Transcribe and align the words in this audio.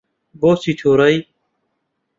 بۆچی 0.41 0.71
تووڕەی؟ 0.79 1.15